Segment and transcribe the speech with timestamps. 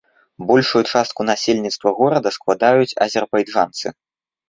[0.51, 3.99] Большую частку насельніцтва горада складаюць азербайджанцы.